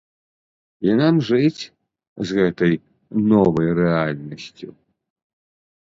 [0.87, 1.63] І нам жыць
[2.29, 2.73] з гэтай
[3.31, 4.69] новай рэальнасцю.